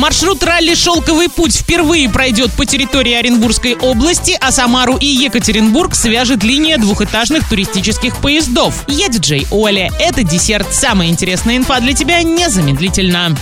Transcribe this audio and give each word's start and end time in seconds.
Маршрут 0.00 0.42
ралли 0.42 0.74
«Шелковый 0.74 1.28
путь» 1.28 1.54
впервые 1.54 2.08
пройдет 2.08 2.50
по 2.52 2.64
территории 2.64 3.12
Оренбургской 3.12 3.74
области, 3.74 4.34
а 4.40 4.50
Самару 4.50 4.96
и 4.96 5.04
Екатеринбург 5.04 5.94
свяжет 5.94 6.42
линия 6.42 6.78
двухэтажных 6.78 7.46
туристических 7.46 8.16
поездов. 8.16 8.86
Я 8.88 9.08
диджей 9.08 9.46
Оля. 9.50 9.90
Это 10.00 10.22
десерт. 10.22 10.72
Самая 10.72 11.08
интересная 11.08 11.58
инфа 11.58 11.80
для 11.80 11.92
тебя 11.92 12.22
незамедлительно. 12.22 13.36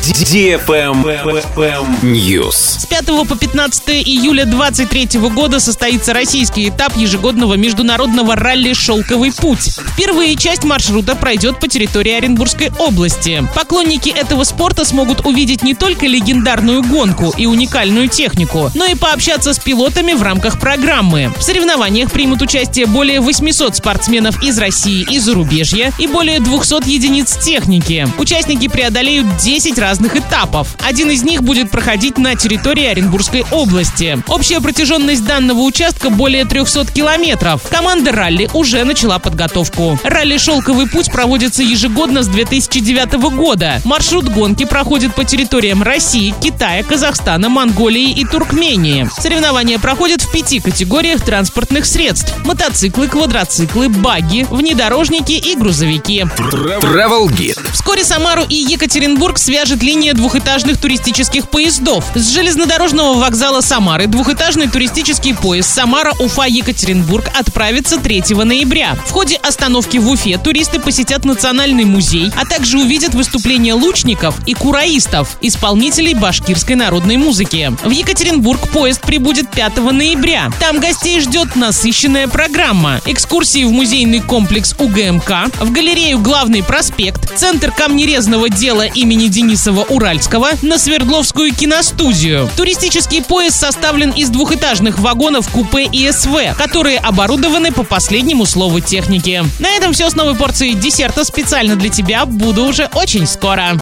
News. 2.02 2.80
С 2.80 2.86
5 2.86 3.06
по 3.28 3.36
15 3.36 3.90
июля 3.90 4.44
2023 4.44 5.20
года 5.30 5.60
состоится 5.60 6.12
российский 6.12 6.68
этап 6.68 6.96
ежегодного 6.96 7.54
международного 7.54 8.34
ралли 8.34 8.72
«Шелковый 8.72 9.32
путь». 9.32 9.78
Впервые 9.92 10.34
часть 10.34 10.64
маршрута 10.64 11.14
пройдет 11.14 11.60
по 11.60 11.68
территории 11.68 12.14
Оренбургской 12.14 12.72
области. 12.80 13.48
Поклонники 13.54 14.08
этого 14.08 14.42
спорта 14.42 14.84
смогут 14.84 15.24
увидеть 15.24 15.62
не 15.62 15.74
только 15.74 16.06
легендарную 16.48 16.82
гонку 16.82 17.34
и 17.36 17.44
уникальную 17.44 18.08
технику, 18.08 18.70
но 18.74 18.86
и 18.86 18.94
пообщаться 18.94 19.52
с 19.52 19.58
пилотами 19.58 20.14
в 20.14 20.22
рамках 20.22 20.58
программы. 20.58 21.30
В 21.36 21.42
соревнованиях 21.42 22.10
примут 22.10 22.40
участие 22.40 22.86
более 22.86 23.20
800 23.20 23.76
спортсменов 23.76 24.42
из 24.42 24.58
России 24.58 25.06
и 25.10 25.18
зарубежья 25.18 25.92
и 25.98 26.06
более 26.06 26.40
200 26.40 26.88
единиц 26.88 27.36
техники. 27.36 28.08
Участники 28.16 28.66
преодолеют 28.68 29.26
10 29.36 29.78
разных 29.78 30.16
этапов. 30.16 30.74
Один 30.80 31.10
из 31.10 31.22
них 31.22 31.42
будет 31.42 31.70
проходить 31.70 32.16
на 32.16 32.34
территории 32.34 32.86
Оренбургской 32.86 33.44
области. 33.50 34.18
Общая 34.26 34.62
протяженность 34.62 35.26
данного 35.26 35.60
участка 35.60 36.08
более 36.08 36.46
300 36.46 36.86
километров. 36.94 37.60
Команда 37.68 38.12
ралли 38.12 38.48
уже 38.54 38.84
начала 38.84 39.18
подготовку. 39.18 39.98
Ралли 40.02 40.38
«Шелковый 40.38 40.88
путь» 40.88 41.12
проводится 41.12 41.62
ежегодно 41.62 42.22
с 42.22 42.28
2009 42.28 43.36
года. 43.36 43.82
Маршрут 43.84 44.30
гонки 44.30 44.64
проходит 44.64 45.14
по 45.14 45.24
территориям 45.24 45.82
России, 45.82 46.34
Китая, 46.40 46.82
Казахстана, 46.82 47.48
Монголии 47.48 48.12
и 48.12 48.24
Туркмении. 48.24 49.08
Соревнования 49.18 49.78
проходят 49.78 50.22
в 50.22 50.30
пяти 50.30 50.60
категориях 50.60 51.24
транспортных 51.24 51.86
средств. 51.86 52.34
Мотоциклы, 52.44 53.08
квадроциклы, 53.08 53.88
баги, 53.88 54.46
внедорожники 54.50 55.32
и 55.32 55.56
грузовики. 55.56 56.26
Travel 56.38 57.26
Guide. 57.28 57.58
Вскоре 57.72 58.04
Самару 58.04 58.44
и 58.48 58.54
Екатеринбург 58.54 59.38
свяжет 59.38 59.82
линия 59.82 60.14
двухэтажных 60.14 60.78
туристических 60.78 61.48
поездов. 61.48 62.04
С 62.14 62.32
железнодорожного 62.32 63.14
вокзала 63.18 63.60
Самары 63.60 64.06
двухэтажный 64.06 64.68
туристический 64.68 65.34
поезд 65.34 65.70
Самара-Уфа-Екатеринбург 65.76 67.30
отправится 67.38 67.98
3 67.98 68.24
ноября. 68.44 68.96
В 69.06 69.10
ходе 69.10 69.36
остановки 69.36 69.98
в 69.98 70.08
Уфе 70.08 70.38
туристы 70.38 70.80
посетят 70.80 71.24
Национальный 71.24 71.84
музей, 71.84 72.30
а 72.36 72.44
также 72.44 72.78
увидят 72.78 73.14
выступления 73.14 73.74
лучников 73.74 74.36
и 74.46 74.54
кураистов, 74.54 75.36
исполнителей 75.40 76.14
башкирской 76.28 76.74
народной 76.74 77.16
музыки. 77.16 77.72
В 77.82 77.88
Екатеринбург 77.88 78.68
поезд 78.68 79.00
прибудет 79.00 79.50
5 79.50 79.78
ноября. 79.78 80.50
Там 80.60 80.78
гостей 80.78 81.18
ждет 81.22 81.56
насыщенная 81.56 82.28
программа. 82.28 83.00
Экскурсии 83.06 83.64
в 83.64 83.72
музейный 83.72 84.20
комплекс 84.20 84.74
УГМК, 84.78 85.30
в 85.58 85.72
галерею 85.72 86.18
«Главный 86.18 86.62
проспект», 86.62 87.34
центр 87.34 87.72
камнерезного 87.72 88.50
дела 88.50 88.82
имени 88.82 89.28
Денисова 89.28 89.84
Уральского, 89.84 90.50
на 90.60 90.76
Свердловскую 90.76 91.54
киностудию. 91.54 92.50
Туристический 92.58 93.22
поезд 93.22 93.58
составлен 93.58 94.10
из 94.10 94.28
двухэтажных 94.28 94.98
вагонов 94.98 95.48
купе 95.48 95.84
и 95.90 96.12
СВ, 96.12 96.54
которые 96.58 96.98
оборудованы 96.98 97.72
по 97.72 97.84
последнему 97.84 98.44
слову 98.44 98.80
техники. 98.80 99.42
На 99.60 99.70
этом 99.70 99.94
все 99.94 100.10
с 100.10 100.14
новой 100.14 100.34
порцией 100.34 100.74
десерта 100.74 101.24
специально 101.24 101.74
для 101.74 101.88
тебя. 101.88 102.26
Буду 102.26 102.66
уже 102.66 102.90
очень 102.92 103.26
скоро. 103.26 103.70